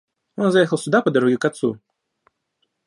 Он 0.35 0.51
заехал 0.51 0.79
сюда 0.79 1.03
по 1.03 1.11
дороге 1.11 1.37
к 1.37 1.45
отцу. 1.45 1.77